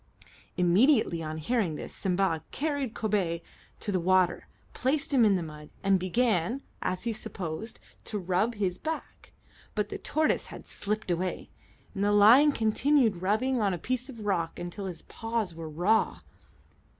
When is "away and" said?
11.11-12.03